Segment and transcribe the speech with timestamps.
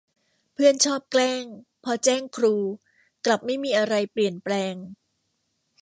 [0.53, 1.43] เพื่อนชอบแกล้ง
[1.83, 2.55] พอแจ้งครู
[3.25, 4.75] กลับไม่มีอะไรเปลี่ยนแปลง